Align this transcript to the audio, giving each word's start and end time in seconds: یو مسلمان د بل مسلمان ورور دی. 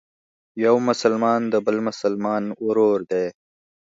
یو 0.65 0.75
مسلمان 0.87 1.41
د 1.53 1.55
بل 1.65 1.77
مسلمان 1.87 2.43
ورور 2.65 2.99
دی. 3.11 3.25